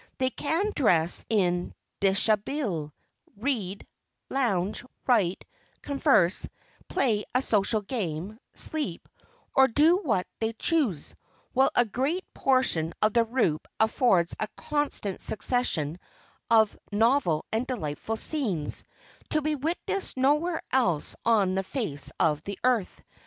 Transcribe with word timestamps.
They 0.17 0.31
can 0.31 0.71
dress 0.75 1.23
in 1.29 1.75
dishabille, 2.01 2.91
read, 3.37 3.85
lounge, 4.31 4.83
write, 5.05 5.45
converse, 5.83 6.47
play 6.87 7.23
a 7.35 7.41
social 7.43 7.81
game, 7.81 8.39
sleep, 8.55 9.07
or 9.53 9.67
do 9.67 9.97
what 10.01 10.25
they 10.39 10.53
choose, 10.53 11.13
while 11.53 11.69
a 11.75 11.85
great 11.85 12.25
portion 12.33 12.93
of 13.03 13.13
the 13.13 13.23
route 13.25 13.63
affords 13.79 14.35
a 14.39 14.47
constant 14.57 15.21
succession 15.21 15.99
of 16.49 16.75
novel 16.91 17.45
and 17.51 17.67
delightful 17.67 18.17
scenes, 18.17 18.83
to 19.29 19.43
be 19.43 19.53
witnessed 19.53 20.17
nowhere 20.17 20.63
else 20.71 21.15
on 21.27 21.53
the 21.53 21.63
face 21.63 22.11
of 22.19 22.41
the 22.41 22.57
earth. 22.63 23.03